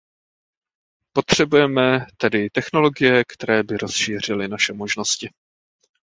[1.13, 5.29] Potřebujeme tedy technologie, které by rozšířily naše možnosti.